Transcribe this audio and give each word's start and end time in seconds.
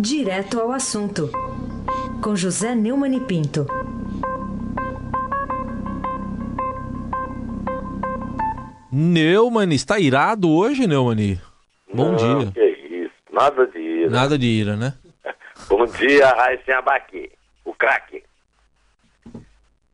Direto 0.00 0.60
ao 0.60 0.70
assunto, 0.70 1.30
com 2.22 2.36
José 2.36 2.74
Neumann 2.74 3.16
e 3.16 3.20
Pinto. 3.20 3.66
Neumann, 8.92 9.72
está 9.74 9.98
irado 9.98 10.50
hoje, 10.50 10.86
Neumann? 10.86 11.40
Bom 11.92 12.12
Não, 12.12 12.16
dia. 12.16 12.52
Que 12.52 12.64
isso, 13.04 13.12
nada 13.32 13.66
de 13.66 13.78
ira. 13.78 14.10
Nada 14.10 14.38
de 14.38 14.46
ira, 14.46 14.76
né? 14.76 14.94
Bom 15.68 15.84
dia, 15.84 16.28
Raíssen 16.28 16.74
Abaque, 16.74 17.30
o 17.64 17.74
craque. 17.74 18.22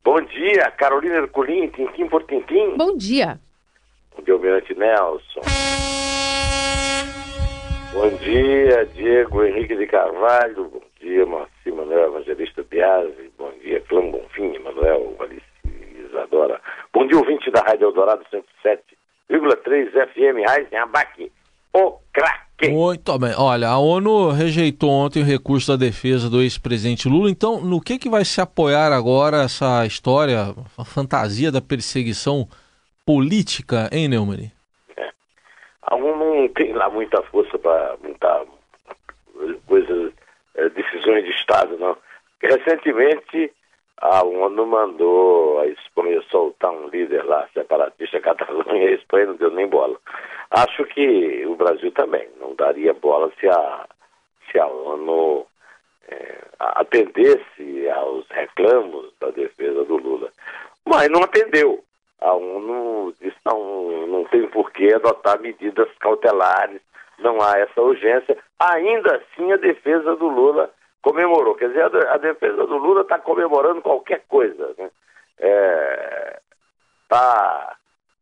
Bom 0.04 0.20
dia, 0.20 0.70
Carolina 0.72 1.16
Herculin, 1.16 1.68
Tintim 1.68 2.08
por 2.08 2.24
Tintim. 2.24 2.76
Bom 2.76 2.96
dia. 2.96 3.40
Bom 4.14 4.22
dia, 4.22 4.34
Almirante 4.34 4.74
Nelson. 4.74 5.40
Bom 7.94 8.10
dia, 8.16 8.84
Diego 8.86 9.44
Henrique 9.44 9.76
de 9.76 9.86
Carvalho. 9.86 10.68
Bom 10.68 10.82
dia, 11.00 11.24
Marci 11.24 11.70
Manuel 11.70 12.08
Evangelista 12.08 12.64
Biasi. 12.68 13.30
Bom 13.38 13.52
dia, 13.62 13.80
Clã 13.82 14.10
Bonfim, 14.10 14.58
Manuel 14.58 15.14
Alice 15.20 15.46
Isadora. 16.08 16.60
Bom 16.92 17.06
dia, 17.06 17.16
ouvinte 17.16 17.52
da 17.52 17.60
Rádio 17.60 17.84
Eldorado 17.84 18.24
107,3 18.32 19.92
FM, 20.08 20.44
Raíssen 20.44 20.76
Abaque, 20.76 21.30
o 21.72 21.92
craque. 22.12 22.68
Muito 22.68 23.16
bem. 23.16 23.32
Olha, 23.38 23.68
a 23.68 23.78
ONU 23.78 24.30
rejeitou 24.32 24.90
ontem 24.90 25.22
o 25.22 25.26
recurso 25.26 25.70
da 25.70 25.76
defesa 25.76 26.28
do 26.28 26.42
ex-presidente 26.42 27.08
Lula. 27.08 27.30
Então, 27.30 27.60
no 27.60 27.80
que, 27.80 27.96
que 27.96 28.08
vai 28.08 28.24
se 28.24 28.40
apoiar 28.40 28.92
agora 28.92 29.44
essa 29.44 29.86
história, 29.86 30.52
a 30.76 30.84
fantasia 30.84 31.52
da 31.52 31.60
perseguição 31.60 32.48
política, 33.06 33.88
hein, 33.92 34.08
Neumann? 34.08 34.50
A 35.82 35.94
ONU 35.94 36.16
não 36.16 36.48
tem 36.48 36.72
lá 36.72 36.90
muita 36.90 37.22
força 37.24 37.43
para 37.64 37.96
montar 38.02 38.44
coisas, 39.66 40.12
eh, 40.54 40.68
decisões 40.68 41.24
de 41.24 41.30
Estado, 41.30 41.78
não. 41.78 41.96
Recentemente, 42.42 43.50
a 43.96 44.22
ONU 44.22 44.66
mandou 44.66 45.60
a 45.60 45.66
Espanha 45.66 46.22
soltar 46.30 46.70
um 46.70 46.88
líder 46.88 47.24
lá, 47.24 47.48
separatista 47.54 48.20
catalão, 48.20 48.76
e 48.76 48.84
a 48.88 48.90
Espanha 48.92 49.26
não 49.26 49.36
deu 49.36 49.50
nem 49.50 49.66
bola. 49.66 49.96
Acho 50.50 50.84
que 50.84 51.46
o 51.46 51.56
Brasil 51.56 51.90
também 51.92 52.28
não 52.38 52.54
daria 52.54 52.92
bola 52.92 53.32
se 53.40 53.48
a, 53.48 53.86
se 54.50 54.58
a 54.58 54.66
ONU 54.66 55.46
eh, 56.08 56.44
atendesse 56.58 57.88
aos 57.96 58.28
reclamos 58.28 59.10
da 59.18 59.30
defesa 59.30 59.84
do 59.84 59.96
Lula. 59.96 60.30
Mas 60.84 61.08
não 61.08 61.22
atendeu. 61.22 61.82
A 62.20 62.34
ONU 62.34 63.14
disse 63.20 63.36
não, 63.46 64.06
não 64.06 64.24
tem 64.24 64.46
por 64.50 64.70
que 64.70 64.92
adotar 64.92 65.40
medidas 65.40 65.88
cautelares, 65.98 66.80
não 67.18 67.40
há 67.40 67.58
essa 67.58 67.80
urgência. 67.80 68.36
Ainda 68.58 69.16
assim, 69.16 69.52
a 69.52 69.56
defesa 69.56 70.16
do 70.16 70.28
Lula 70.28 70.70
comemorou. 71.02 71.54
Quer 71.54 71.68
dizer, 71.68 71.84
a, 72.08 72.16
defesa 72.18 72.66
do 72.66 72.76
Lula 72.76 73.02
está 73.02 73.18
comemorando 73.18 73.82
qualquer 73.82 74.24
coisa. 74.28 74.74
Né? 74.78 74.90
Está 77.02 77.76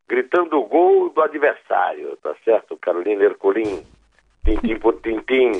gritando 0.08 0.58
o 0.58 0.66
gol 0.66 1.08
do 1.10 1.22
adversário, 1.22 2.16
tá 2.22 2.34
certo? 2.44 2.76
Carolina 2.76 3.24
Herculin, 3.24 3.82
tintim 4.44 4.78
por 4.78 5.00
tintim. 5.00 5.52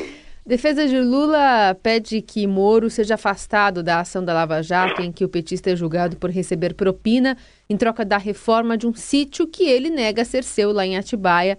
Defesa 0.45 0.89
de 0.89 0.99
Lula 0.99 1.75
pede 1.81 2.21
que 2.21 2.49
Moro 2.49 2.91
seja 2.91 3.15
afastado 3.15 3.81
da 3.81 4.01
ação 4.01 4.25
da 4.25 4.35
Lava 4.35 4.61
Jato, 4.61 5.01
em 5.01 5.13
que 5.13 5.25
o 5.25 5.29
petista 5.29 5.71
é 5.71 5.77
julgado 5.77 6.17
por 6.17 6.31
receber 6.31 6.75
propina 6.75 7.37
em 7.71 7.77
troca 7.77 8.05
da 8.05 8.19
reforma 8.19 8.77
de 8.77 8.85
um 8.85 8.93
sítio 8.93 9.47
que 9.47 9.71
ele 9.71 9.89
nega 9.89 10.25
ser 10.25 10.43
seu 10.43 10.73
lá 10.73 10.85
em 10.85 10.99
Atibaia, 10.99 11.57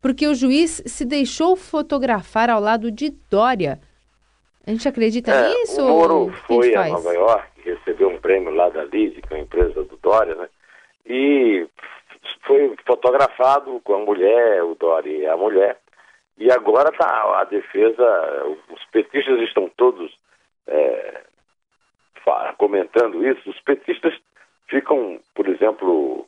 porque 0.00 0.26
o 0.26 0.34
juiz 0.34 0.82
se 0.86 1.04
deixou 1.04 1.56
fotografar 1.56 2.48
ao 2.50 2.60
lado 2.60 2.90
de 2.90 3.10
Dória. 3.30 3.80
A 4.66 4.70
gente 4.70 4.88
acredita 4.88 5.30
É, 5.30 5.48
nisso? 5.48 5.82
o 5.82 5.88
Moro 5.88 6.14
ou 6.14 6.26
o 6.28 6.32
que 6.32 6.36
a 6.38 6.42
foi 6.46 6.74
a 6.74 6.78
faz? 6.80 6.92
Nova 6.92 7.12
York, 7.14 7.48
recebeu 7.64 8.08
um 8.08 8.20
prêmio 8.20 8.50
lá 8.54 8.68
da 8.68 8.84
LID, 8.84 9.22
que 9.22 9.34
é 9.34 9.36
a 9.36 9.40
empresa 9.40 9.82
do 9.84 9.96
Dória, 9.96 10.34
né? 10.34 10.48
E 11.06 11.66
foi 12.46 12.74
fotografado 12.86 13.80
com 13.82 13.94
a 13.94 13.98
mulher, 13.98 14.62
o 14.64 14.74
Dória 14.74 15.10
e 15.16 15.26
a 15.26 15.36
mulher. 15.36 15.78
E 16.38 16.50
agora 16.50 16.90
tá 16.92 17.40
a 17.40 17.44
defesa, 17.44 18.04
os 18.70 18.84
petistas 18.92 19.40
estão 19.40 19.68
todos 19.76 20.10
é, 20.66 21.22
comentando 22.56 23.26
isso. 23.26 23.50
Os 23.50 23.60
petistas 23.60 24.14
ficam, 24.68 25.20
por 25.34 25.48
exemplo, 25.48 26.26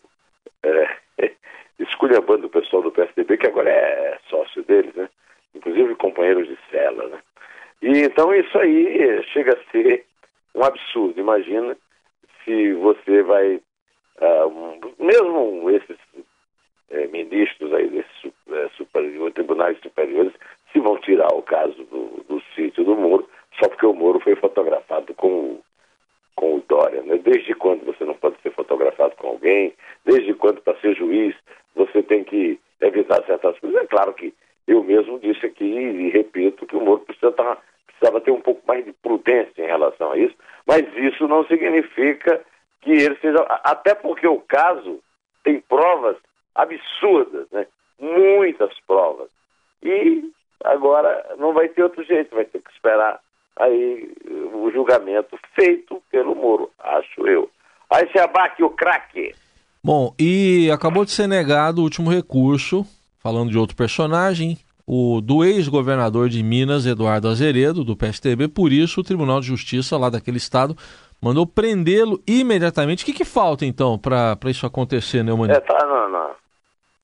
é, 0.62 0.96
esculhambando 1.78 2.46
o 2.46 2.50
pessoal 2.50 2.82
do 2.82 2.92
PSDB, 2.92 3.36
que 3.36 3.46
agora 3.46 3.70
é 3.70 4.18
sócio 4.28 4.62
deles, 4.62 4.94
né? 4.94 5.08
Inclusive 5.54 5.94
companheiros 5.96 6.48
de 6.48 6.58
cela, 6.70 7.08
né? 7.08 7.18
E 7.82 8.02
então 8.02 8.34
isso 8.34 8.58
aí 8.58 9.22
chega 9.32 9.54
a 9.54 9.70
ser 9.70 10.04
um 10.54 10.62
absurdo. 10.62 11.18
Imagina 11.18 11.76
se 12.44 12.72
você 12.74 13.22
vai, 13.22 13.60
ah, 14.20 14.46
mesmo 14.98 15.70
esses 15.70 15.98
eh, 16.90 17.06
ministros 17.08 17.72
aí 17.72 17.88
desses 17.88 18.32
eh, 18.50 18.68
superior, 18.76 19.32
tribunais 19.32 19.78
superiores, 19.80 20.32
se 20.72 20.78
vão 20.78 20.98
tirar 20.98 21.28
o 21.32 21.42
caso 21.42 21.82
do, 21.84 22.24
do 22.28 22.42
sítio 22.54 22.84
do 22.84 22.94
Moro, 22.94 23.28
só 23.58 23.68
porque 23.68 23.86
o 23.86 23.94
Moro 23.94 24.20
foi 24.20 24.36
fotografado 24.36 25.14
com, 25.14 25.58
com 26.36 26.56
o 26.56 26.64
Dória. 26.68 27.02
Né? 27.02 27.18
Desde 27.18 27.54
quando 27.54 27.84
você 27.84 28.04
não 28.04 28.14
pode 28.14 28.36
ser 28.42 28.50
fotografado 28.52 29.16
com 29.16 29.28
alguém? 29.28 29.74
Desde 30.04 30.34
quando, 30.34 30.60
para 30.60 30.78
ser 30.80 30.94
juiz, 30.94 31.34
você 31.74 32.02
tem 32.02 32.24
que 32.24 32.58
evitar 32.80 33.24
certas 33.24 33.58
coisas? 33.58 33.82
É 33.82 33.86
claro 33.86 34.12
que 34.14 34.34
eu 34.66 34.82
mesmo 34.82 35.18
disse 35.18 35.46
aqui 35.46 35.64
e 35.64 36.10
repito 36.10 36.66
que 36.66 36.76
o 36.76 36.80
Moro 36.80 37.00
precisa 37.00 37.32
tá- 37.32 37.58
precisava 37.86 38.20
ter 38.20 38.30
um 38.30 38.40
pouco 38.40 38.62
mais 38.66 38.84
de 38.84 38.92
prudência 38.92 39.62
em 39.62 39.66
relação 39.66 40.12
a 40.12 40.18
isso, 40.18 40.34
mas 40.66 40.84
isso 40.96 41.26
não 41.28 41.44
significa 41.46 42.40
que 42.80 42.90
ele 42.90 43.16
seja. 43.20 43.38
Até 43.64 43.94
porque 43.94 44.26
o 44.26 44.40
caso 44.40 45.00
tem 45.44 45.60
provas 45.60 46.16
absurdas, 46.54 47.48
né? 47.50 47.66
Muitas 47.98 48.72
provas. 48.86 49.30
E 49.82 50.30
agora 50.64 51.34
não 51.38 51.52
vai 51.52 51.68
ter 51.68 51.82
outro 51.82 52.02
jeito, 52.04 52.34
vai 52.34 52.44
ter 52.44 52.60
que 52.60 52.70
esperar 52.70 53.20
aí 53.56 54.10
o 54.52 54.70
julgamento 54.72 55.38
feito 55.54 56.02
pelo 56.10 56.34
Moro, 56.34 56.70
acho 56.78 57.26
eu. 57.26 57.50
Aí 57.90 58.08
se 58.10 58.18
abaque 58.18 58.62
o 58.62 58.70
craque. 58.70 59.34
Bom, 59.84 60.14
e 60.18 60.70
acabou 60.72 61.04
de 61.04 61.10
ser 61.10 61.26
negado 61.26 61.80
o 61.80 61.84
último 61.84 62.08
recurso, 62.10 62.86
falando 63.18 63.50
de 63.50 63.58
outro 63.58 63.76
personagem, 63.76 64.56
o 64.86 65.20
do 65.20 65.44
ex-governador 65.44 66.28
de 66.28 66.42
Minas, 66.42 66.86
Eduardo 66.86 67.28
Azeredo, 67.28 67.82
do 67.84 67.96
PSTB. 67.96 68.46
Por 68.48 68.72
isso, 68.72 69.00
o 69.00 69.04
Tribunal 69.04 69.40
de 69.40 69.46
Justiça 69.46 69.96
lá 69.98 70.08
daquele 70.08 70.36
estado 70.36 70.76
mandou 71.20 71.46
prendê-lo 71.46 72.22
imediatamente. 72.28 73.02
O 73.02 73.06
que, 73.06 73.12
que 73.12 73.24
falta, 73.24 73.64
então, 73.66 73.98
para 73.98 74.36
isso 74.46 74.64
acontecer, 74.66 75.22
Neumann? 75.24 75.50
É, 75.50 75.58
tá 75.60 75.84
na, 75.86 76.08
na- 76.08 76.34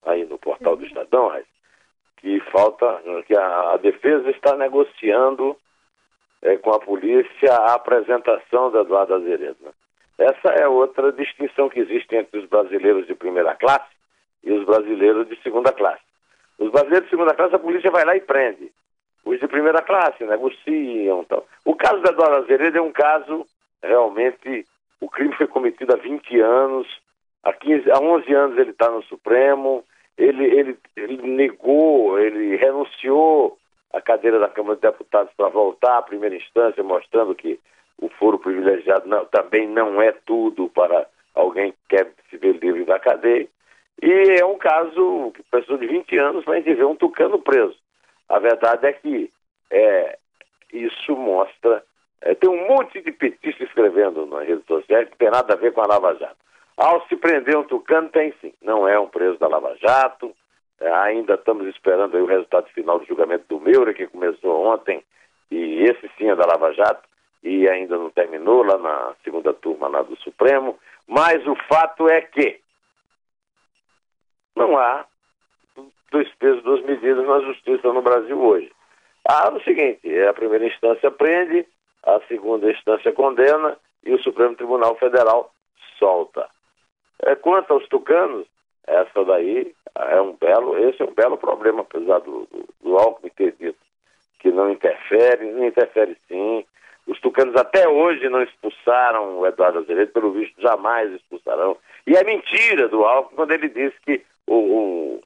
aí 0.06 0.24
no 0.24 0.38
portal 0.38 0.76
do 0.76 0.86
Estadão, 0.86 1.30
que 2.18 2.40
falta, 2.52 3.00
que 3.26 3.34
a, 3.36 3.72
a 3.74 3.76
defesa 3.76 4.30
está 4.30 4.56
negociando 4.56 5.56
é, 6.42 6.56
com 6.58 6.70
a 6.70 6.78
polícia 6.78 7.52
a 7.52 7.74
apresentação 7.74 8.70
do 8.70 8.78
Eduardo 8.80 9.14
Azeredo. 9.14 9.56
né? 9.64 9.70
Essa 10.18 10.48
é 10.48 10.66
outra 10.66 11.12
distinção 11.12 11.68
que 11.68 11.78
existe 11.78 12.16
entre 12.16 12.40
os 12.40 12.48
brasileiros 12.48 13.06
de 13.06 13.14
primeira 13.14 13.54
classe 13.54 13.88
e 14.42 14.52
os 14.52 14.64
brasileiros 14.64 15.28
de 15.28 15.40
segunda 15.42 15.72
classe. 15.72 16.02
Os 16.58 16.72
brasileiros 16.72 17.04
de 17.04 17.10
segunda 17.10 17.34
classe, 17.34 17.54
a 17.54 17.60
polícia 17.60 17.90
vai 17.90 18.04
lá 18.04 18.16
e 18.16 18.20
prende. 18.20 18.72
Os 19.24 19.38
de 19.38 19.46
primeira 19.46 19.80
classe 19.80 20.24
negociam. 20.24 21.24
Tal. 21.24 21.46
O 21.64 21.74
caso 21.74 22.00
do 22.00 22.10
Eduardo 22.10 22.36
Azeredo 22.36 22.78
é 22.78 22.82
um 22.82 22.90
caso, 22.90 23.46
realmente, 23.80 24.66
o 25.00 25.08
crime 25.08 25.34
foi 25.34 25.46
cometido 25.46 25.94
há 25.94 25.96
20 25.96 26.40
anos, 26.40 26.88
há, 27.44 27.52
15, 27.52 27.90
há 27.90 28.00
11 28.00 28.34
anos 28.34 28.58
ele 28.58 28.70
está 28.70 28.90
no 28.90 29.02
Supremo, 29.04 29.84
ele, 30.16 30.44
ele, 30.44 30.78
ele 30.96 31.22
negou, 31.28 32.18
ele 32.18 32.56
renunciou 32.56 33.56
à 33.92 34.00
cadeira 34.00 34.40
da 34.40 34.48
Câmara 34.48 34.74
de 34.74 34.82
Deputados 34.82 35.32
para 35.36 35.48
voltar 35.48 35.98
à 35.98 36.02
primeira 36.02 36.34
instância, 36.34 36.82
mostrando 36.82 37.36
que 37.36 37.60
foro 38.18 38.38
privilegiado 38.38 39.08
não- 39.08 39.24
também 39.26 39.66
não 39.68 40.00
é 40.02 40.12
tudo 40.26 40.68
para 40.68 41.06
alguém 41.34 41.72
que 41.72 41.96
quer 41.96 42.12
se 42.28 42.36
ver 42.36 42.56
livre 42.58 42.84
da 42.84 42.98
cadeia. 42.98 43.48
E 44.02 44.40
é 44.40 44.44
um 44.44 44.58
caso 44.58 45.32
pessoa 45.50 45.78
de 45.78 45.86
20 45.86 46.16
anos 46.18 46.44
vai 46.44 46.60
ver 46.60 46.84
um 46.84 46.94
tucano 46.94 47.38
preso. 47.38 47.76
A 48.28 48.38
verdade 48.38 48.86
é 48.86 48.92
que 48.92 49.30
é, 49.70 50.18
isso 50.72 51.16
mostra. 51.16 51.82
é, 52.20 52.34
tem 52.34 52.50
um 52.50 52.68
monte 52.68 53.00
de 53.00 53.12
petista 53.12 53.64
escrevendo 53.64 54.26
nas 54.26 54.46
redes 54.46 54.64
sociais 54.66 55.08
que 55.08 55.16
tem 55.16 55.30
nada 55.30 55.54
a 55.54 55.56
ver 55.56 55.72
com 55.72 55.80
a 55.80 55.86
Lava 55.86 56.14
Jato. 56.16 56.36
Ao 56.76 57.06
se 57.08 57.16
prender 57.16 57.56
um 57.56 57.64
tucano, 57.64 58.08
tem 58.08 58.32
sim. 58.40 58.52
Não 58.62 58.86
é 58.86 58.98
um 58.98 59.08
preso 59.08 59.38
da 59.38 59.48
Lava 59.48 59.76
Jato. 59.80 60.32
É, 60.80 60.88
ainda 60.92 61.34
estamos 61.34 61.66
esperando 61.66 62.16
o 62.16 62.26
resultado 62.26 62.68
final 62.68 63.00
do 63.00 63.06
julgamento 63.06 63.44
do 63.48 63.60
Meura, 63.60 63.92
que 63.92 64.06
começou 64.06 64.64
ontem. 64.66 65.02
E 65.50 65.82
esse 65.84 66.08
sim 66.16 66.28
é 66.30 66.36
da 66.36 66.46
Lava 66.46 66.72
Jato. 66.72 67.02
E 67.48 67.66
ainda 67.66 67.96
não 67.96 68.10
terminou 68.10 68.62
lá 68.62 68.76
na 68.76 69.14
segunda 69.24 69.54
turma 69.54 69.88
lá 69.88 70.02
do 70.02 70.16
Supremo. 70.16 70.78
Mas 71.06 71.46
o 71.46 71.56
fato 71.66 72.06
é 72.06 72.20
que 72.20 72.60
não 74.54 74.76
há 74.76 75.06
dois 76.10 76.28
pesos, 76.34 76.62
duas 76.62 76.84
medidas 76.84 77.26
na 77.26 77.40
justiça 77.40 77.90
no 77.90 78.02
Brasil 78.02 78.38
hoje. 78.38 78.70
Ah, 79.24 79.50
no 79.50 79.62
seguinte, 79.62 80.00
a 80.20 80.34
primeira 80.34 80.66
instância 80.66 81.10
prende, 81.10 81.66
a 82.02 82.20
segunda 82.28 82.70
instância 82.70 83.12
condena 83.12 83.78
e 84.04 84.12
o 84.12 84.22
Supremo 84.22 84.54
Tribunal 84.54 84.96
Federal 84.96 85.50
solta. 85.98 86.48
É, 87.22 87.34
quanto 87.34 87.72
aos 87.72 87.88
tucanos, 87.88 88.46
essa 88.86 89.24
daí 89.24 89.74
é 89.96 90.20
um 90.20 90.34
belo, 90.34 90.76
esse 90.88 91.00
é 91.02 91.04
um 91.06 91.14
belo 91.14 91.38
problema, 91.38 91.80
apesar 91.80 92.18
do, 92.20 92.46
do, 92.46 92.68
do 92.82 92.98
Alckmin 92.98 93.30
ter 93.30 93.52
dito 93.52 93.78
que 94.38 94.50
não 94.50 94.70
interfere, 94.70 95.50
não 95.50 95.66
interfere 95.66 96.16
sim. 96.28 96.64
Os 97.08 97.18
tucanos 97.20 97.56
até 97.56 97.88
hoje 97.88 98.28
não 98.28 98.42
expulsaram 98.42 99.38
o 99.38 99.46
Eduardo 99.46 99.78
Azevedo, 99.78 100.12
pelo 100.12 100.30
visto 100.30 100.60
jamais 100.60 101.10
expulsarão. 101.10 101.78
E 102.06 102.14
é 102.14 102.22
mentira 102.22 102.86
do 102.86 103.02
Alckmin 103.02 103.34
quando 103.34 103.52
ele 103.52 103.68
disse 103.70 103.96
que 104.02 104.22
o, 104.46 104.54
o, 104.54 105.22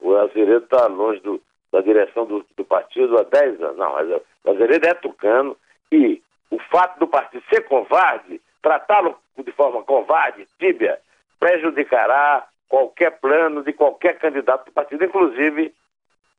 o 0.00 0.16
Azevedo 0.16 0.64
está 0.64 0.86
longe 0.86 1.20
do, 1.20 1.42
da 1.72 1.80
direção 1.80 2.24
do, 2.24 2.46
do, 2.56 2.64
partido 2.64 3.18
há 3.18 3.24
10 3.24 3.60
anos. 3.62 3.76
Não, 3.76 3.92
mas 3.94 4.08
o 4.44 4.50
Azevedo 4.50 4.86
é 4.86 4.94
tucano 4.94 5.56
e 5.90 6.22
o 6.52 6.58
fato 6.70 7.00
do 7.00 7.08
partido 7.08 7.42
ser 7.50 7.62
covarde, 7.62 8.40
tratá-lo 8.62 9.18
de 9.36 9.50
forma 9.52 9.82
covarde, 9.82 10.46
tíbia, 10.56 11.00
prejudicará 11.40 12.46
qualquer 12.68 13.18
plano 13.18 13.64
de 13.64 13.72
qualquer 13.72 14.18
candidato 14.18 14.66
do 14.66 14.72
partido, 14.72 15.04
inclusive 15.04 15.74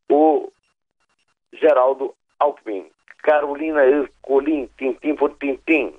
o 0.10 0.50
Geraldo 1.52 2.16
Alckmin. 2.40 2.90
Carolina 3.28 3.86
Ercolim, 3.86 4.70
tintim 4.78 5.14
por 5.14 5.36
tintim. 5.38 5.92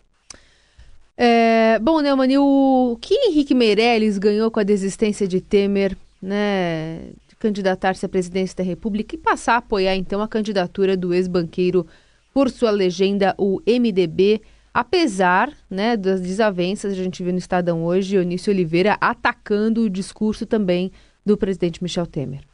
É, 1.15 1.79
bom, 1.79 2.01
Neumann, 2.01 2.39
o 2.39 2.97
que 2.99 3.15
Henrique 3.15 3.55
Meirelles 3.55 4.17
ganhou 4.17 4.51
com 4.51 4.61
a 4.61 4.63
desistência 4.63 5.29
de 5.29 5.39
Temer, 5.39 5.95
né, 6.23 7.11
de 7.29 7.37
candidatar-se 7.37 8.07
à 8.07 8.09
presidência 8.09 8.57
da 8.57 8.65
República 8.65 9.15
e 9.15 9.19
passar 9.19 9.55
a 9.55 9.59
apoiar, 9.59 9.95
então, 9.95 10.23
a 10.23 10.29
candidatura 10.29 10.97
do 10.97 11.13
ex-banqueiro 11.13 11.87
por 12.33 12.49
sua 12.49 12.71
legenda, 12.71 13.35
o 13.37 13.61
MDB, 13.67 14.41
apesar 14.73 15.53
né, 15.69 15.99
das 15.99 16.23
desavenças, 16.23 16.93
a 16.93 16.97
gente 16.97 17.23
viu 17.23 17.33
no 17.33 17.39
Estadão 17.39 17.85
hoje, 17.85 18.17
Eunício 18.17 18.51
Oliveira 18.51 18.97
atacando 19.03 19.83
o 19.83 19.91
discurso 19.91 20.47
também 20.47 20.91
do 21.27 21.37
presidente 21.37 21.83
Michel 21.83 22.07
Temer. 22.07 22.48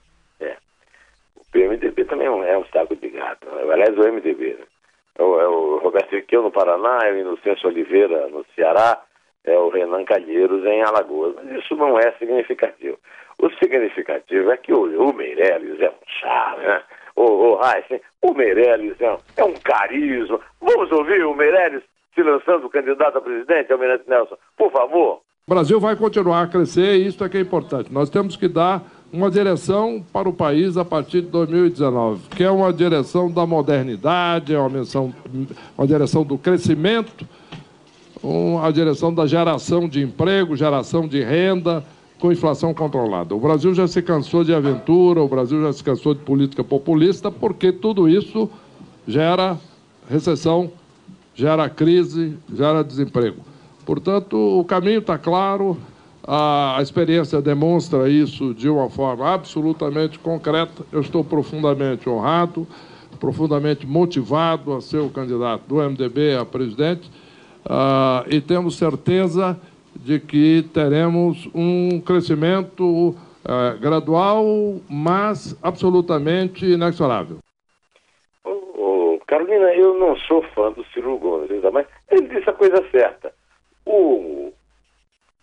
O 1.54 1.58
MDB 1.58 2.04
também 2.04 2.26
é 2.26 2.30
um, 2.30 2.42
é 2.42 2.58
um 2.58 2.64
saco 2.66 2.96
de 2.96 3.08
gato. 3.08 3.46
Né? 3.48 3.72
Aliás, 3.72 3.96
o 3.96 4.12
MDB, 4.12 4.56
né? 4.58 4.64
é, 5.18 5.22
o, 5.22 5.40
é 5.40 5.48
o 5.48 5.78
Roberto 5.78 6.10
Riquel 6.12 6.42
no 6.42 6.50
Paraná, 6.50 6.98
é 7.04 7.12
o 7.12 7.18
Inocêncio 7.18 7.68
Oliveira 7.68 8.28
no 8.28 8.44
Ceará, 8.54 9.00
é 9.44 9.56
o 9.58 9.68
Renan 9.68 10.04
Calheiros 10.04 10.64
em 10.64 10.82
Alagoas. 10.82 11.34
Mas 11.36 11.62
isso 11.62 11.76
não 11.76 11.98
é 11.98 12.12
significativo. 12.12 12.98
O 13.38 13.50
significativo 13.50 14.50
é 14.50 14.56
que 14.56 14.72
o, 14.72 15.08
o 15.08 15.12
Meirelles 15.12 15.80
é 15.80 15.90
um 15.90 16.20
chá, 16.20 16.56
né? 16.58 16.82
O, 17.16 17.22
o, 17.22 17.60
Heisen, 17.62 18.00
o 18.22 18.34
Meirelles 18.34 19.00
é 19.00 19.12
um, 19.12 19.18
é 19.36 19.44
um 19.44 19.54
carisma. 19.54 20.40
Vamos 20.60 20.90
ouvir 20.90 21.24
o 21.24 21.34
Meirelles 21.34 21.82
se 22.14 22.22
lançando 22.22 22.68
candidato 22.70 23.18
a 23.18 23.20
presidente, 23.20 23.72
Almirante 23.72 24.08
Nelson, 24.08 24.36
por 24.56 24.70
favor. 24.70 25.20
O 25.46 25.54
Brasil 25.54 25.78
vai 25.78 25.94
continuar 25.94 26.42
a 26.42 26.46
crescer 26.46 26.96
e 26.96 27.06
isso 27.06 27.22
é 27.22 27.28
que 27.28 27.36
é 27.36 27.40
importante. 27.40 27.92
Nós 27.92 28.08
temos 28.08 28.36
que 28.36 28.48
dar 28.48 28.82
uma 29.14 29.30
direção 29.30 30.04
para 30.12 30.28
o 30.28 30.32
país 30.32 30.76
a 30.76 30.84
partir 30.84 31.22
de 31.22 31.28
2019, 31.28 32.22
que 32.30 32.42
é 32.42 32.50
uma 32.50 32.72
direção 32.72 33.30
da 33.30 33.46
modernidade, 33.46 34.52
é 34.52 34.58
uma, 34.58 34.68
direção, 34.68 35.14
uma 35.78 35.86
direção 35.86 36.24
do 36.24 36.36
crescimento, 36.36 37.26
uma 38.20 38.72
direção 38.72 39.14
da 39.14 39.26
geração 39.26 39.88
de 39.88 40.02
emprego, 40.02 40.56
geração 40.56 41.06
de 41.06 41.22
renda, 41.22 41.84
com 42.18 42.32
inflação 42.32 42.74
controlada. 42.74 43.34
O 43.34 43.38
Brasil 43.38 43.72
já 43.72 43.86
se 43.86 44.02
cansou 44.02 44.42
de 44.42 44.52
aventura, 44.52 45.22
o 45.22 45.28
Brasil 45.28 45.62
já 45.62 45.72
se 45.72 45.84
cansou 45.84 46.14
de 46.14 46.20
política 46.20 46.64
populista, 46.64 47.30
porque 47.30 47.70
tudo 47.70 48.08
isso 48.08 48.50
gera 49.06 49.56
recessão 50.10 50.70
gera 51.34 51.68
crise, 51.68 52.36
gera 52.52 52.82
desemprego. 52.82 53.42
Portanto, 53.84 54.36
o 54.36 54.64
caminho 54.64 55.00
está 55.00 55.18
claro, 55.18 55.76
a, 56.26 56.78
experiência 56.80 57.40
demonstra 57.40 58.08
isso 58.08 58.54
de 58.54 58.68
uma 58.68 58.88
forma 58.88 59.32
absolutamente 59.32 60.18
concreta. 60.18 60.84
Eu 60.90 61.00
estou 61.00 61.22
profundamente 61.22 62.08
honrado, 62.08 62.66
profundamente 63.20 63.86
motivado 63.86 64.74
a 64.74 64.80
ser 64.80 64.98
o 64.98 65.10
candidato 65.10 65.62
do 65.66 65.76
MDB 65.76 66.36
a 66.36 66.44
presidente 66.44 67.10
uh, 67.66 68.24
e 68.28 68.40
temos 68.40 68.76
certeza 68.76 69.58
de 69.94 70.18
que 70.18 70.64
teremos 70.72 71.48
um 71.54 72.00
crescimento 72.00 72.84
uh, 72.84 73.78
gradual, 73.80 74.44
mas 74.88 75.56
absolutamente 75.62 76.64
inexorável. 76.64 77.38
Carolina, 79.26 79.74
eu 79.74 79.98
não 79.98 80.16
sou 80.16 80.42
fã 80.54 80.70
do 80.70 80.84
Ciro 80.86 81.18
Gomes, 81.18 81.50
mas 81.72 81.86
ele 82.10 82.28
disse 82.28 82.48
a 82.48 82.52
coisa 82.52 82.84
certa. 82.90 83.32
O 83.84 84.52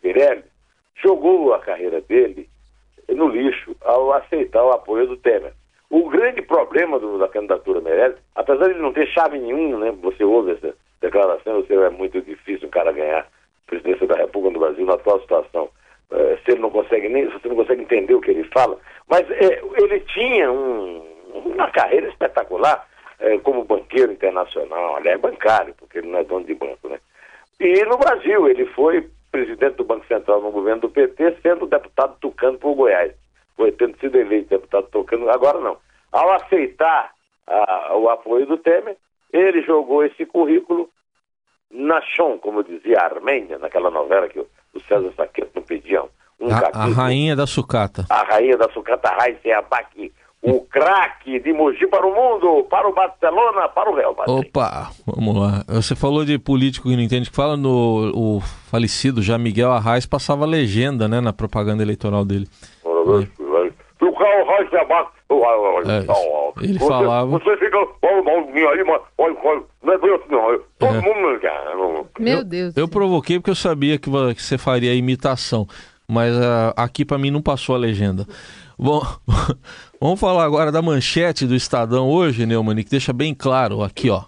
Pirelli 0.02 0.51
jogou 1.02 1.54
a 1.54 1.60
carreira 1.60 2.02
dele 2.02 2.50
no 3.10 3.28
lixo 3.28 3.76
ao 3.82 4.14
aceitar 4.14 4.64
o 4.64 4.72
apoio 4.72 5.08
do 5.08 5.18
Temer. 5.18 5.54
O 5.90 6.10
grande 6.10 6.42
problema 6.42 6.98
do, 6.98 7.18
da 7.18 7.28
candidatura 7.28 7.82
Meirelles, 7.82 8.18
apesar 8.36 8.66
de 8.66 8.72
ele 8.72 8.82
não 8.82 8.94
ter 8.94 9.08
chave 9.08 9.38
nenhuma, 9.38 9.80
né? 9.80 9.92
Você 10.02 10.24
ouve 10.24 10.52
essa 10.52 10.74
declaração, 11.02 11.62
você 11.62 11.74
é 11.74 11.90
muito 11.90 12.22
difícil 12.22 12.68
um 12.68 12.72
cara 12.72 12.94
ganhar 12.94 13.20
a 13.20 13.26
presidência 13.68 14.08
da 14.08 14.16
República 14.16 14.54
do 14.54 14.60
Brasil 14.60 14.86
na 14.86 14.94
atual 14.94 15.20
situação. 15.20 15.70
É, 16.12 16.38
ele 16.48 16.62
não 16.62 16.70
consegue 16.70 17.10
nem, 17.10 17.26
você 17.30 17.48
não 17.48 17.56
consegue 17.56 17.82
entender 17.82 18.14
o 18.14 18.22
que 18.22 18.32
ele 18.32 18.44
fala, 18.46 18.78
mas 19.10 19.30
é, 19.32 19.62
ele 19.78 20.00
tinha 20.02 20.52
um, 20.52 21.06
uma 21.34 21.70
carreira 21.72 22.08
espetacular 22.08 22.88
é, 23.20 23.38
como 23.40 23.64
banqueiro 23.64 24.12
internacional, 24.12 24.98
aliás, 24.98 25.18
é 25.18 25.22
bancário, 25.22 25.74
porque 25.78 26.00
ele 26.00 26.08
não 26.08 26.20
é 26.20 26.24
dono 26.24 26.46
de 26.46 26.54
banco, 26.54 26.90
né? 26.90 27.00
E 27.60 27.86
no 27.86 27.98
Brasil, 27.98 28.48
ele 28.48 28.66
foi 28.68 29.08
presidente 29.32 29.78
do 29.78 29.86
Banco 29.86 30.06
Central 30.08 30.42
no 30.42 30.52
governo 30.52 30.82
do 30.82 30.90
PT, 30.90 31.38
sendo 31.42 31.66
deputado 31.66 32.16
tucano 32.20 32.58
por 32.58 32.76
Goiás. 32.76 33.14
Foi 33.56 33.72
tendo 33.72 33.98
sido 34.00 34.18
eleito 34.18 34.50
deputado 34.50 34.88
tucano, 34.92 35.30
agora 35.30 35.60
não. 35.60 35.78
Ao 36.12 36.32
aceitar 36.34 37.12
a, 37.48 37.96
o 37.96 38.10
apoio 38.10 38.46
do 38.46 38.58
Temer, 38.58 38.98
ele 39.32 39.62
jogou 39.62 40.04
esse 40.04 40.26
currículo 40.26 40.90
na 41.70 42.02
chão, 42.02 42.38
como 42.38 42.64
dizia 42.64 43.00
a 43.00 43.06
Armênia, 43.06 43.58
naquela 43.58 43.90
novela 43.90 44.28
que 44.28 44.40
o, 44.40 44.48
César 44.88 45.12
Saqueto 45.16 45.52
não 45.56 45.64
pedia 45.64 46.04
um 46.04 46.50
a, 46.52 46.70
a 46.74 46.86
rainha 46.88 47.36
da 47.36 47.46
sucata. 47.46 48.06
A 48.10 48.24
rainha 48.24 48.58
da 48.58 48.70
sucata, 48.70 49.10
Raíssa 49.10 49.58
Abaqui 49.58 50.12
o 50.42 50.62
craque 50.62 51.40
de 51.40 51.54
Mogi 51.54 51.86
para 51.88 52.06
o 52.06 52.14
mundo, 52.14 52.66
para 52.70 52.88
o 52.88 52.94
Barcelona, 52.94 53.70
para 53.70 53.92
o 53.92 53.96
Real 53.96 54.16
Madrid. 54.16 54.48
Opa, 54.48 54.90
vamos 55.06 55.38
lá. 55.38 55.64
Você 55.68 55.96
falou 55.96 56.26
de 56.26 56.40
político 56.40 56.90
que 56.90 56.96
não 56.96 57.04
entende 57.04 57.30
que 57.30 57.36
fala 57.36 57.56
no 57.56 58.12
o 58.16 58.42
falecido 58.70 59.22
já 59.22 59.38
Miguel 59.38 59.72
Arraes 59.72 60.06
passava 60.06 60.46
legenda, 60.46 61.08
né, 61.08 61.22
na 61.22 61.32
propaganda 61.32 61.84
eleitoral 61.84 62.26
dele. 62.26 62.48
É, 66.60 66.66
ele 66.66 66.80
falava. 66.80 67.28
Você 67.28 67.58
fica. 67.58 67.78
Todo 70.80 70.96
é. 70.96 71.02
mundo. 71.02 71.22
Meu 72.20 72.44
Deus. 72.44 72.78
Eu, 72.78 72.84
eu 72.84 72.88
provoquei 72.88 73.40
porque 73.40 73.50
eu 73.50 73.56
sabia 73.56 73.98
que 73.98 74.10
você 74.10 74.58
faria 74.58 74.92
a 74.92 74.96
imitação, 74.96 75.68
mas 76.08 76.36
uh, 76.36 76.74
aqui 76.76 77.04
para 77.04 77.18
mim 77.18 77.32
não 77.32 77.42
passou 77.42 77.76
a 77.76 77.78
legenda. 77.78 78.26
Bom, 78.82 79.06
vamos 80.02 80.20
falar 80.20 80.44
agora 80.44 80.72
da 80.72 80.82
manchete 80.82 81.46
do 81.46 81.54
Estadão 81.54 82.10
hoje, 82.10 82.48
Neumann, 82.48 82.84
que 82.84 82.90
deixa 82.90 83.14
bem 83.14 83.32
claro 83.32 83.84
aqui, 83.84 84.10
ó. 84.10 84.24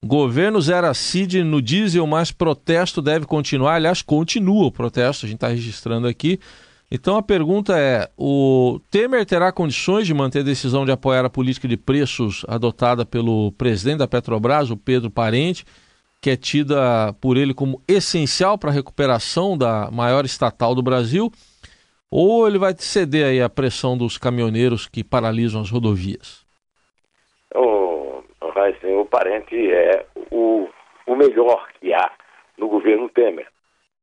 Governo 0.00 0.60
zera 0.60 0.94
CID 0.94 1.42
no 1.42 1.60
diesel, 1.60 2.06
mas 2.06 2.30
protesto 2.30 3.02
deve 3.02 3.26
continuar. 3.26 3.74
Aliás, 3.74 4.02
continua 4.02 4.66
o 4.66 4.70
protesto, 4.70 5.26
a 5.26 5.28
gente 5.28 5.38
está 5.38 5.48
registrando 5.48 6.06
aqui. 6.06 6.38
Então 6.88 7.16
a 7.16 7.22
pergunta 7.22 7.76
é: 7.76 8.08
o 8.16 8.78
Temer 8.92 9.26
terá 9.26 9.50
condições 9.50 10.06
de 10.06 10.14
manter 10.14 10.38
a 10.38 10.44
decisão 10.44 10.84
de 10.84 10.92
apoiar 10.92 11.24
a 11.24 11.30
política 11.30 11.66
de 11.66 11.76
preços 11.76 12.44
adotada 12.46 13.04
pelo 13.04 13.50
presidente 13.58 13.98
da 13.98 14.06
Petrobras, 14.06 14.70
o 14.70 14.76
Pedro 14.76 15.10
Parente, 15.10 15.64
que 16.20 16.30
é 16.30 16.36
tida 16.36 17.12
por 17.20 17.36
ele 17.36 17.52
como 17.52 17.82
essencial 17.88 18.56
para 18.56 18.70
a 18.70 18.74
recuperação 18.74 19.58
da 19.58 19.90
maior 19.90 20.24
estatal 20.24 20.76
do 20.76 20.82
Brasil? 20.82 21.32
Ou 22.10 22.46
ele 22.46 22.58
vai 22.58 22.72
ceder 22.78 23.26
aí 23.26 23.42
à 23.42 23.48
pressão 23.48 23.96
dos 23.96 24.16
caminhoneiros 24.16 24.86
que 24.86 25.02
paralisam 25.02 25.60
as 25.60 25.70
rodovias? 25.70 26.46
O, 27.54 28.22
o, 29.00 29.04
parente 29.06 29.72
é 29.72 30.06
o, 30.30 30.68
o 31.06 31.16
melhor 31.16 31.68
que 31.80 31.92
há 31.92 32.12
no 32.56 32.68
governo 32.68 33.08
Temer. 33.08 33.48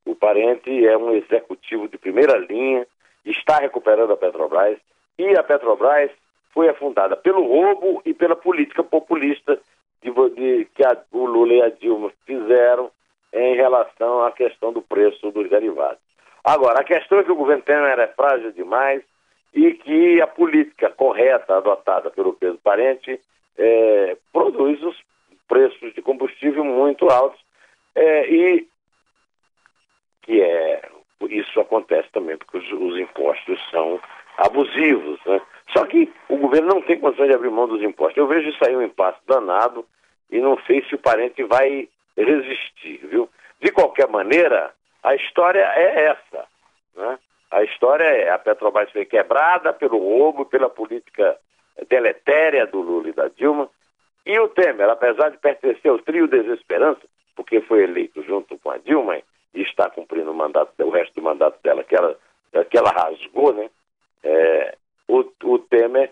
O 0.06 0.16
parente 0.16 0.86
é 0.86 0.98
um 0.98 1.12
executivo 1.12 1.88
de 1.88 1.98
primeira 1.98 2.38
linha, 2.38 2.86
está 3.26 3.60
recuperando 3.60 4.12
a 4.12 4.18
Petrobras 4.18 4.78
e 5.18 5.38
a 5.38 5.44
Petrobras 5.44 6.12
foi 6.54 6.70
afundada 6.70 7.16
pelo 7.16 7.42
roubo 7.48 8.02
e 8.06 8.14
pela 8.14 8.36
política 8.36 8.84
populista 8.84 9.60
de, 10.02 10.12
de, 10.36 10.66
que 10.76 10.86
a, 10.86 10.98
o 11.12 11.26
Lula 11.26 11.54
e 11.54 11.62
a 11.62 11.70
Dilma 11.70 12.12
fizeram 12.26 12.92
em 13.32 13.56
relação 13.56 14.24
à 14.24 14.32
questão 14.32 14.72
do 14.74 14.82
preço 14.82 15.32
dos 15.32 15.50
derivados. 15.50 16.13
Agora, 16.44 16.82
a 16.82 16.84
questão 16.84 17.20
é 17.20 17.24
que 17.24 17.32
o 17.32 17.36
governo 17.36 17.64
Temer 17.64 18.00
é 18.00 18.08
frágil 18.08 18.52
demais 18.52 19.02
e 19.54 19.72
que 19.74 20.22
a 20.22 20.28
política 20.28 20.90
correta 20.90 21.58
adotada 21.58 22.10
pelo 22.10 22.34
Pedro 22.34 22.60
Parente 22.64 23.20
é, 23.58 24.18
produz 24.32 24.82
os 24.82 24.98
preços 25.48 25.94
de 25.94 26.02
combustível 26.02 26.64
muito 26.64 27.10
altos 27.10 27.40
é, 27.96 28.30
e 28.30 28.68
que 30.24 30.42
é 30.42 30.82
isso 31.30 31.60
acontece 31.60 32.10
também 32.12 32.38
porque 32.38 32.58
os, 32.58 32.72
os 32.72 33.00
impostos 33.00 33.60
são 33.70 34.00
abusivos, 34.38 35.20
né? 35.26 35.42
Só 35.72 35.86
que 35.86 36.12
o 36.28 36.38
governo 36.38 36.68
não 36.68 36.82
tem 36.82 37.00
condições 37.00 37.30
de 37.30 37.36
abrir 37.36 37.50
mão 37.50 37.68
dos 37.68 37.82
impostos. 37.82 38.18
Eu 38.18 38.28
vejo 38.28 38.50
isso 38.50 38.60
aí 38.66 38.76
um 38.76 38.82
impasse 38.82 39.20
danado 39.26 39.86
e 40.30 40.40
não 40.40 40.58
sei 40.66 40.84
se 40.84 40.96
o 40.96 41.00
parente 41.00 41.44
vai 41.44 41.88
resistir, 42.18 43.00
viu? 43.08 43.30
De 43.62 43.72
qualquer 43.72 44.08
maneira, 44.10 44.74
a 45.04 45.16
história 45.16 45.60
é 45.76 46.06
essa, 46.06 46.46
né? 46.96 47.20
A 47.52 47.64
história 47.64 48.06
é 48.06 48.32
a 48.32 48.40
Petrobras 48.40 48.92
foi 48.92 49.06
quebrada 49.06 49.72
pelo 49.74 50.00
roubo, 50.00 50.46
pela 50.46 50.70
política 50.70 51.38
deletéria 51.88 52.66
do 52.66 52.82
Lula 52.82 53.10
e 53.10 53.14
da 53.14 53.28
Dilma. 53.28 53.70
E 54.26 54.40
o 54.40 54.48
Temer, 54.48 54.90
apesar 54.90 55.30
de 55.30 55.38
pertencer 55.38 55.92
ao 55.92 56.00
trio 56.00 56.28
Desesperança, 56.28 57.02
porque 57.36 57.62
foi 57.62 57.84
eleito 57.84 58.24
junto 58.24 58.58
com 58.58 58.72
a 58.72 58.78
Dilma 58.78 59.18
e 59.18 59.62
está 59.62 59.90
cumprindo 59.90 60.32
o 60.32 60.34
mandato, 60.34 60.72
o 60.84 60.90
resto 60.90 61.14
do 61.16 61.22
mandato 61.22 61.62
dela, 61.62 61.84
que 61.84 61.96
ela, 61.96 62.18
que 62.70 62.78
ela 62.78 62.90
rasgou, 62.90 63.54
né? 63.54 63.70
É, 64.24 64.76
o, 65.08 65.24
o 65.44 65.60
Temer 65.60 66.12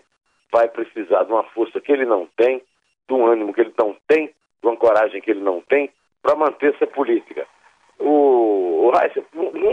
vai 0.52 0.68
precisar 0.68 1.24
de 1.24 1.32
uma 1.32 1.44
força 1.44 1.80
que 1.80 1.90
ele 1.90 2.04
não 2.04 2.28
tem, 2.36 2.62
de 3.08 3.14
um 3.14 3.26
ânimo 3.26 3.52
que 3.52 3.62
ele 3.62 3.74
não 3.76 3.96
tem, 4.06 4.26
de 4.26 4.68
uma 4.68 4.76
coragem 4.76 5.20
que 5.20 5.30
ele 5.30 5.40
não 5.40 5.60
tem, 5.62 5.90
para 6.22 6.36
manter 6.36 6.74
essa 6.74 6.86
política. 6.86 7.41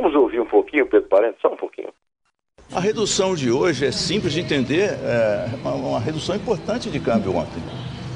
Vamos 0.02 0.16
ouvir 0.16 0.40
um 0.40 0.46
pouquinho, 0.46 0.86
Pedro 0.86 1.10
Parente, 1.10 1.36
só 1.42 1.52
um 1.52 1.58
pouquinho. 1.58 1.90
A 2.74 2.80
redução 2.80 3.36
de 3.36 3.52
hoje 3.52 3.86
é 3.86 3.92
simples 3.92 4.32
de 4.32 4.40
entender, 4.40 4.92
é 4.92 5.50
uma, 5.62 5.74
uma 5.74 6.00
redução 6.00 6.38
importante 6.38 6.90
de 6.90 7.02
câmbio 7.02 7.36
ontem. 7.36 7.62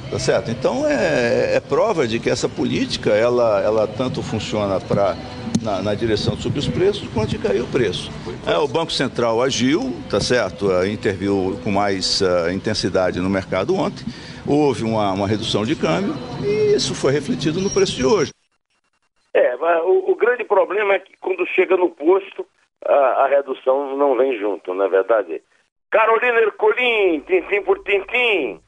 Tá 0.09 0.17
certo? 0.17 0.49
Então 0.49 0.87
é, 0.87 1.55
é, 1.55 1.59
prova 1.59 2.07
de 2.07 2.19
que 2.19 2.29
essa 2.29 2.47
política 2.47 3.09
ela, 3.09 3.61
ela 3.61 3.85
tanto 3.85 4.21
funciona 4.21 4.79
para 4.79 5.17
na, 5.61 5.81
na, 5.81 5.93
direção 5.95 6.35
de 6.35 6.43
subir 6.43 6.59
os 6.59 6.67
preços 6.67 7.05
quanto 7.13 7.31
de 7.31 7.37
cair 7.37 7.61
o 7.61 7.67
preço. 7.67 8.09
É, 8.45 8.57
o 8.57 8.67
Banco 8.67 8.91
Central 8.91 9.41
agiu, 9.41 9.93
tá 10.09 10.21
certo? 10.21 10.67
Uh, 10.67 10.85
interviu 10.85 11.59
com 11.63 11.71
mais 11.71 12.21
uh, 12.21 12.49
intensidade 12.53 13.19
no 13.19 13.29
mercado 13.29 13.75
ontem. 13.75 14.05
Houve 14.45 14.83
uma, 14.83 15.11
uma 15.11 15.27
redução 15.27 15.65
de 15.65 15.75
câmbio 15.75 16.15
e 16.43 16.75
isso 16.75 16.93
foi 16.93 17.11
refletido 17.11 17.59
no 17.59 17.69
preço 17.69 17.93
de 17.93 18.05
hoje. 18.05 18.31
É, 19.33 19.55
o, 19.55 20.11
o 20.11 20.15
grande 20.15 20.43
problema 20.43 20.93
é 20.93 20.99
que 20.99 21.17
quando 21.19 21.45
chega 21.47 21.75
no 21.75 21.89
posto, 21.89 22.45
a, 22.85 22.93
a 22.93 23.27
redução 23.27 23.97
não 23.97 24.15
vem 24.15 24.37
junto, 24.37 24.73
não 24.73 24.85
é 24.85 24.89
verdade? 24.89 25.41
Carolina 25.89 26.39
Ercolim, 26.39 27.21
tintim 27.21 27.63
por 27.63 27.83
tintim. 27.83 28.59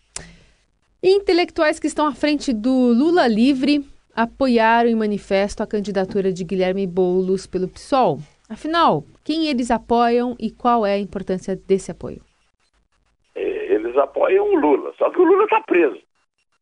Intelectuais 1.04 1.80
que 1.80 1.88
estão 1.88 2.08
à 2.08 2.14
frente 2.14 2.52
do 2.52 2.70
Lula 2.70 3.28
Livre 3.28 3.86
apoiaram 4.16 4.90
em 4.90 4.96
manifesto 4.96 5.62
a 5.62 5.68
candidatura 5.68 6.32
de 6.32 6.44
Guilherme 6.44 6.88
Boulos 6.88 7.46
pelo 7.46 7.68
PSOL. 7.68 8.18
Afinal, 8.50 9.04
quem 9.24 9.48
eles 9.48 9.70
apoiam 9.70 10.36
e 10.40 10.50
qual 10.50 10.86
é 10.86 10.94
a 10.94 11.00
importância 11.00 11.56
desse 11.56 11.92
apoio? 11.92 12.22
É, 13.36 13.74
eles 13.74 13.96
apoiam 13.98 14.48
o 14.48 14.56
Lula, 14.56 14.94
só 14.98 15.10
que 15.10 15.20
o 15.20 15.26
Lula 15.26 15.44
está 15.44 15.62
preso. 15.62 16.00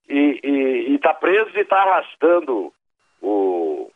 E 0.10 0.96
está 0.96 1.14
preso 1.14 1.52
e 1.56 1.62
está 1.62 1.78
arrastando 1.78 2.74
o, 3.22 3.90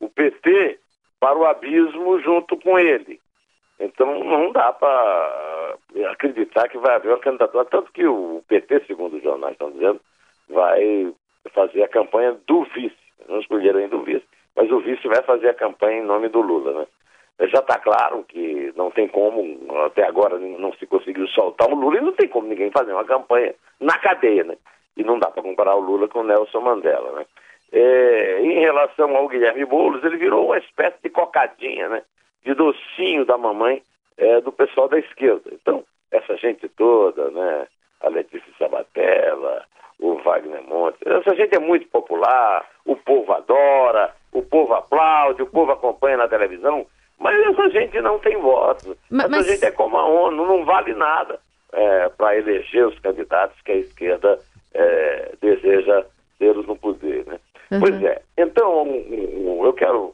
o 0.00 0.08
PT 0.08 0.78
para 1.20 1.38
o 1.38 1.44
abismo 1.44 2.18
junto 2.20 2.56
com 2.56 2.78
ele. 2.78 3.20
Então 3.78 4.24
não 4.24 4.50
dá 4.52 4.72
para 4.72 5.76
acreditar 6.10 6.68
que 6.68 6.78
vai 6.78 6.96
haver 6.96 7.12
uma 7.12 7.18
candidatura. 7.18 7.64
Tanto 7.66 7.92
que 7.92 8.06
o 8.06 8.42
PT, 8.48 8.84
segundo 8.86 9.16
os 9.16 9.22
jornais 9.22 9.52
estão 9.52 9.70
dizendo, 9.70 10.00
vai 10.48 11.14
fazer 11.52 11.82
a 11.82 11.88
campanha 11.88 12.36
do 12.46 12.64
vice. 12.64 12.96
Não 13.28 13.40
escolheram 13.40 13.78
ainda 13.78 13.96
o 13.96 14.02
vice, 14.02 14.24
mas 14.56 14.70
o 14.70 14.80
vice 14.80 15.06
vai 15.06 15.22
fazer 15.22 15.50
a 15.50 15.54
campanha 15.54 16.00
em 16.00 16.06
nome 16.06 16.28
do 16.28 16.40
Lula, 16.40 16.80
né? 16.80 16.86
Já 17.48 17.60
está 17.60 17.78
claro 17.78 18.22
que 18.24 18.70
não 18.76 18.90
tem 18.90 19.08
como, 19.08 19.40
até 19.86 20.06
agora 20.06 20.38
não 20.38 20.74
se 20.74 20.86
conseguiu 20.86 21.26
soltar 21.28 21.70
o 21.70 21.74
Lula 21.74 21.96
e 21.96 22.02
não 22.02 22.12
tem 22.12 22.28
como 22.28 22.46
ninguém 22.46 22.70
fazer 22.70 22.92
uma 22.92 23.04
campanha 23.04 23.54
na 23.80 23.96
cadeia, 23.98 24.44
né? 24.44 24.58
E 24.94 25.02
não 25.02 25.18
dá 25.18 25.30
para 25.30 25.42
comparar 25.42 25.74
o 25.74 25.80
Lula 25.80 26.06
com 26.08 26.20
o 26.20 26.24
Nelson 26.24 26.60
Mandela, 26.60 27.12
né? 27.12 27.24
É, 27.72 28.40
em 28.42 28.58
relação 28.60 29.16
ao 29.16 29.28
Guilherme 29.28 29.64
Boulos, 29.64 30.02
ele 30.04 30.16
virou 30.16 30.46
uma 30.46 30.58
espécie 30.58 30.96
de 31.02 31.10
cocadinha, 31.10 31.88
né? 31.88 32.02
De 32.44 32.54
docinho 32.54 33.24
da 33.24 33.38
mamãe 33.38 33.82
é, 34.16 34.40
do 34.40 34.50
pessoal 34.50 34.88
da 34.88 34.98
esquerda. 34.98 35.50
Então, 35.52 35.84
essa 36.10 36.36
gente 36.36 36.68
toda, 36.68 37.30
né? 37.30 37.66
A 38.00 38.08
Letícia 38.08 38.52
Sabatella, 38.58 39.64
o 40.00 40.14
Wagner 40.22 40.62
Montes. 40.62 41.00
Essa 41.04 41.34
gente 41.36 41.54
é 41.54 41.58
muito 41.58 41.86
popular, 41.88 42.66
o 42.84 42.96
povo 42.96 43.32
adora, 43.32 44.14
o 44.32 44.42
povo 44.42 44.74
aplaude, 44.74 45.42
o 45.42 45.46
povo 45.46 45.72
acompanha 45.72 46.16
na 46.16 46.28
televisão, 46.28 46.86
mas 47.18 47.38
essa 47.46 47.68
gente 47.70 48.00
não 48.00 48.18
tem 48.18 48.36
voto. 48.38 48.96
Mas, 49.10 49.26
essa 49.26 49.36
mas... 49.36 49.46
gente 49.46 49.64
é 49.64 49.70
como 49.70 49.96
a 49.96 50.06
ONU, 50.06 50.46
não 50.46 50.64
vale 50.64 50.94
nada 50.94 51.38
é, 51.72 52.08
para 52.08 52.36
eleger 52.36 52.86
os 52.86 52.98
candidatos 52.98 53.60
que 53.62 53.72
a 53.72 53.76
esquerda 53.76 54.38
é, 54.72 55.32
deseja 55.40 56.04
tê-los 56.38 56.66
no 56.66 56.76
poder. 56.76 57.26
Né? 57.26 57.38
Uhum. 57.70 57.80
Pois 57.80 58.02
é, 58.02 58.22
então 58.36 58.86
eu 59.64 59.72
quero 59.72 60.12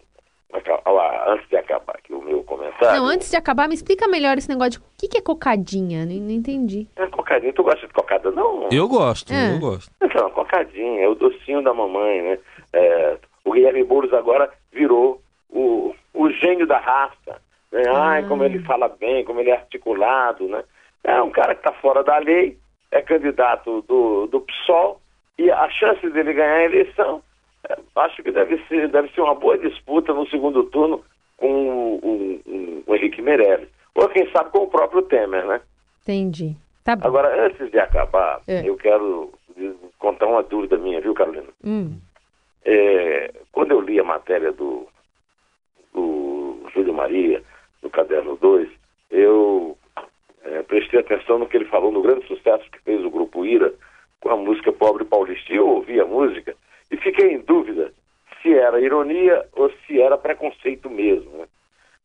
antes 1.26 1.48
de 1.48 1.56
acabar 1.56 1.94
aqui 1.96 2.12
o 2.12 2.22
meu 2.22 2.42
comentário. 2.44 3.00
Não, 3.00 3.06
antes 3.06 3.30
de 3.30 3.36
acabar, 3.36 3.68
me 3.68 3.74
explica 3.74 4.08
melhor 4.08 4.38
esse 4.38 4.48
negócio 4.48 4.72
de 4.72 4.78
o 4.78 4.82
que, 4.98 5.08
que 5.08 5.18
é 5.18 5.22
cocadinha? 5.22 6.06
Não, 6.06 6.14
não 6.14 6.30
entendi. 6.30 6.86
É 6.96 7.06
cocadinha. 7.06 7.52
Tu 7.52 7.62
gosta 7.62 7.86
de 7.86 7.92
cocada, 7.92 8.30
não? 8.30 8.68
Eu 8.70 8.88
gosto, 8.88 9.32
é. 9.32 9.54
eu 9.54 9.58
gosto. 9.58 9.90
Então, 10.02 10.30
cocadinha, 10.30 11.02
é 11.02 11.08
o 11.08 11.14
docinho 11.14 11.62
da 11.62 11.74
mamãe, 11.74 12.22
né? 12.22 12.38
É, 12.72 13.18
o 13.44 13.52
Guilherme 13.52 13.84
Boulos 13.84 14.12
agora 14.12 14.50
virou 14.72 15.20
o, 15.50 15.94
o 16.14 16.30
gênio 16.30 16.66
da 16.66 16.78
raça. 16.78 17.40
Né? 17.72 17.82
Ai, 17.94 18.26
como 18.26 18.44
ele 18.44 18.58
ah. 18.58 18.66
fala 18.66 18.88
bem, 18.88 19.24
como 19.24 19.40
ele 19.40 19.50
é 19.50 19.54
articulado, 19.54 20.48
né? 20.48 20.64
É 21.04 21.20
um 21.22 21.30
cara 21.30 21.54
que 21.54 21.60
está 21.60 21.72
fora 21.80 22.02
da 22.02 22.18
lei, 22.18 22.58
é 22.90 23.00
candidato 23.00 23.82
do, 23.82 24.26
do 24.26 24.40
PSOL, 24.40 25.00
e 25.38 25.50
a 25.50 25.68
chance 25.70 26.08
dele 26.10 26.32
ganhar 26.32 26.56
a 26.56 26.64
eleição 26.64 27.22
acho 27.96 28.22
que 28.22 28.30
deve 28.30 28.62
ser, 28.68 28.88
deve 28.88 29.08
ser 29.08 29.20
uma 29.20 29.34
boa 29.34 29.58
disputa 29.58 30.12
no 30.12 30.26
segundo 30.28 30.64
turno 30.64 31.02
com 31.36 31.46
o, 31.46 32.40
o, 32.46 32.82
o 32.86 32.94
Henrique 32.94 33.22
Meirelles. 33.22 33.68
Ou 33.94 34.08
quem 34.08 34.30
sabe 34.30 34.50
com 34.50 34.64
o 34.64 34.68
próprio 34.68 35.02
Temer, 35.02 35.46
né? 35.46 35.60
Entendi. 36.02 36.56
Tá 36.84 36.94
bom. 36.94 37.08
Agora, 37.08 37.46
antes 37.46 37.70
de 37.70 37.78
acabar, 37.78 38.40
é. 38.46 38.68
eu 38.68 38.76
quero 38.76 39.32
contar 39.98 40.26
uma 40.26 40.42
dúvida 40.42 40.76
minha, 40.76 41.00
viu, 41.00 41.14
Carolina? 41.14 41.48
Hum. 41.64 41.98
É, 42.64 43.32
quando 43.52 43.72
eu 43.72 43.80
li 43.80 43.98
a 43.98 44.04
matéria 44.04 44.52
do, 44.52 44.86
do 45.94 46.58
Júlio 46.74 46.92
Maria, 46.92 47.42
no 47.82 47.90
Caderno 47.90 48.36
2, 48.36 48.68
eu 49.10 49.76
é, 50.44 50.62
prestei 50.62 51.00
atenção 51.00 51.38
no 51.38 51.48
que 51.48 51.56
ele 51.56 51.64
falou 51.66 51.90
no 51.90 52.02
grande 52.02 52.26
sucesso 52.26 52.70
que 52.70 52.80
fez 52.80 53.04
o 53.04 53.10
Grupo 53.10 53.44
Ira 53.44 53.72
com 54.20 54.30
a 54.30 54.36
música 54.36 54.72
Pobre 54.72 55.04
Paulista. 55.04 55.52
E 55.52 55.56
eu 55.56 55.68
ouvi 55.68 56.00
a 56.00 56.06
música 56.06 56.54
e 56.90 56.96
fiquei 56.96 57.32
em 57.32 57.40
dúvida 57.40 57.92
se 58.42 58.54
era 58.54 58.80
ironia 58.80 59.46
ou 59.52 59.70
se 59.86 60.00
era 60.00 60.16
preconceito 60.16 60.88
mesmo. 60.88 61.30
Né? 61.38 61.46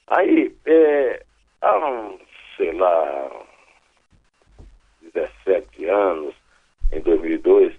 Aí, 0.08 0.56
é, 0.66 1.24
há, 1.62 2.12
sei 2.58 2.72
lá, 2.74 3.32
17 5.14 5.86
anos, 5.86 6.36
em 6.92 7.00
2002, 7.02 7.74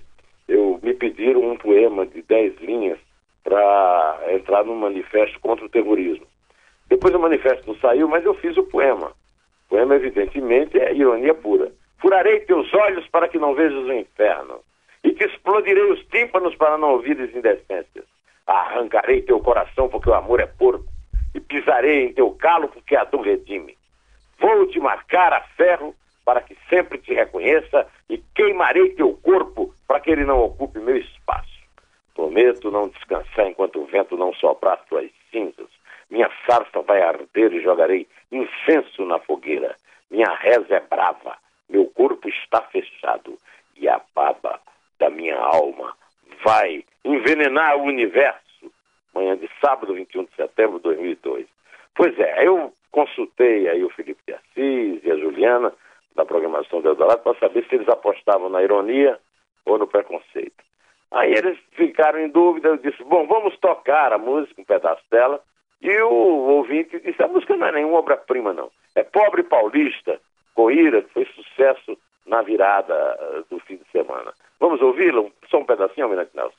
eu 0.48 0.78
me 0.82 0.94
pediram 0.94 1.40
um 1.40 1.56
poema 1.56 2.06
de 2.06 2.22
10 2.22 2.60
linhas 2.60 2.98
para 3.42 4.20
entrar 4.30 4.64
no 4.64 4.74
manifesto 4.74 5.38
contra 5.40 5.64
o 5.64 5.68
terrorismo. 5.68 6.26
Depois 6.88 7.14
o 7.14 7.18
manifesto 7.18 7.66
não 7.66 7.78
saiu, 7.80 8.06
mas 8.08 8.24
eu 8.24 8.34
fiz 8.34 8.56
o 8.56 8.64
poema. 8.64 9.08
O 9.08 9.70
poema, 9.70 9.96
evidentemente, 9.96 10.78
é 10.78 10.94
ironia 10.94 11.34
pura. 11.34 11.72
Furarei 12.00 12.40
teus 12.40 12.72
olhos 12.74 13.06
para 13.08 13.28
que 13.28 13.38
não 13.38 13.54
vejas 13.54 13.84
o 13.84 13.92
inferno 13.92 14.60
e 15.04 15.12
te 15.12 15.24
explodirei 15.24 15.90
os 15.90 16.04
tímpanos 16.06 16.54
para 16.56 16.78
não 16.78 16.92
ouvires 16.92 17.34
indecências. 17.34 18.04
Arrancarei 18.60 19.22
teu 19.22 19.40
coração 19.40 19.88
porque 19.88 20.10
o 20.10 20.14
amor 20.14 20.40
é 20.40 20.46
porco, 20.46 20.86
e 21.34 21.40
pisarei 21.40 22.06
em 22.06 22.12
teu 22.12 22.30
calo 22.32 22.68
porque 22.68 22.94
a 22.94 23.04
dor 23.04 23.22
redime. 23.22 23.76
Vou 24.38 24.66
te 24.66 24.78
marcar 24.78 25.32
a 25.32 25.40
ferro 25.56 25.94
para 26.24 26.40
que 26.40 26.56
sempre 26.68 26.98
te 26.98 27.14
reconheça 27.14 27.86
e 28.08 28.18
queimarei 28.34 28.90
teu 28.90 29.14
corpo 29.22 29.74
para 29.86 30.00
que 30.00 30.10
ele 30.10 30.24
não 30.24 30.40
ocupe 30.40 30.78
meu 30.78 30.96
espaço. 30.96 31.50
Prometo 32.14 32.70
não 32.70 32.88
descansar 32.88 33.46
enquanto 33.46 33.80
o 33.80 33.86
vento 33.86 34.16
não 34.16 34.34
soprar 34.34 34.78
tuas 34.88 35.10
cinzas. 35.30 35.68
Minha 36.10 36.30
sarça 36.46 36.82
vai 36.82 37.00
arder 37.02 37.52
e 37.52 37.62
jogarei 37.62 38.06
incenso 38.30 39.04
na 39.04 39.18
fogueira. 39.18 39.74
Minha 40.10 40.34
reza 40.34 40.76
é 40.76 40.80
brava, 40.80 41.36
meu 41.68 41.86
corpo 41.86 42.28
está 42.28 42.60
fechado 42.62 43.38
e 43.76 43.88
a 43.88 44.00
baba 44.14 44.60
da 44.98 45.08
minha 45.08 45.38
alma 45.38 45.96
vai 46.44 46.84
envenenar 47.04 47.76
o 47.78 47.84
universo. 47.84 48.41
Manhã 49.14 49.36
de 49.36 49.48
sábado, 49.60 49.94
21 49.94 50.24
de 50.24 50.34
setembro 50.36 50.78
de 50.78 50.84
2002. 50.84 51.46
Pois 51.94 52.18
é, 52.18 52.46
eu 52.46 52.72
consultei 52.90 53.68
aí 53.68 53.84
o 53.84 53.90
Felipe 53.90 54.20
de 54.26 54.34
Assis 54.34 55.04
e 55.04 55.10
a 55.10 55.16
Juliana 55.16 55.72
da 56.14 56.24
programação 56.24 56.80
do 56.80 56.88
Eldorado 56.88 57.22
para 57.22 57.38
saber 57.38 57.64
se 57.68 57.74
eles 57.74 57.88
apostavam 57.88 58.48
na 58.48 58.62
ironia 58.62 59.18
ou 59.64 59.78
no 59.78 59.86
preconceito. 59.86 60.62
Aí 61.10 61.32
eles 61.32 61.58
ficaram 61.72 62.18
em 62.18 62.28
dúvida, 62.28 62.68
eu 62.68 62.76
disse, 62.78 63.02
bom, 63.04 63.26
vamos 63.26 63.56
tocar 63.58 64.12
a 64.12 64.18
música, 64.18 64.60
um 64.60 64.64
pedaço 64.64 65.02
dela, 65.10 65.40
e 65.80 66.00
o 66.00 66.10
ouvinte 66.10 66.98
disse, 67.00 67.22
a 67.22 67.28
música 67.28 67.56
não 67.56 67.66
é 67.66 67.72
nenhuma 67.72 67.98
obra-prima, 67.98 68.52
não. 68.52 68.70
É 68.94 69.02
Pobre 69.02 69.42
Paulista, 69.42 70.20
Coíra, 70.54 71.02
que 71.02 71.12
foi 71.12 71.26
sucesso 71.26 71.98
na 72.26 72.40
virada 72.42 72.94
eh, 72.94 73.42
do 73.50 73.58
fim 73.60 73.76
de 73.76 73.90
semana. 73.90 74.32
Vamos 74.60 74.80
ouvi-la? 74.80 75.24
Só 75.50 75.58
um 75.58 75.64
pedacinho, 75.64 76.04
Almirante 76.04 76.30
Nelson. 76.34 76.56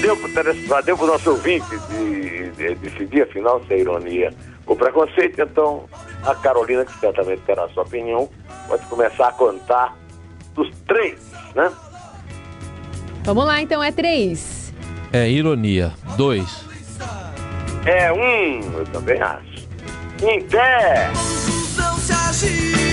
Deu 0.00 0.96
para 0.96 1.04
o 1.04 1.06
nosso 1.06 1.30
ouvinte 1.30 1.66
de, 1.90 2.50
de, 2.50 2.74
decidir, 2.76 3.22
afinal, 3.22 3.62
se 3.66 3.74
é 3.74 3.80
ironia 3.80 4.32
ou 4.66 4.76
preconceito. 4.76 5.40
Então, 5.40 5.84
a 6.24 6.34
Carolina, 6.34 6.84
que 6.84 6.98
certamente 6.98 7.42
terá 7.42 7.64
a 7.64 7.68
sua 7.70 7.82
opinião, 7.82 8.28
pode 8.68 8.84
começar 8.86 9.28
a 9.28 9.32
contar 9.32 9.96
dos 10.54 10.70
três, 10.86 11.18
né? 11.54 11.70
Vamos 13.24 13.44
lá, 13.44 13.60
então, 13.60 13.82
é 13.82 13.90
três. 13.90 14.72
É 15.12 15.28
ironia. 15.28 15.92
Dois. 16.16 16.64
É 17.86 18.12
um, 18.12 18.78
eu 18.78 18.84
também 18.86 19.20
acho. 19.20 19.68
Em 20.22 20.42
pé. 20.42 21.10
Não 21.76 21.96
se 21.98 22.12
agir. 22.12 22.84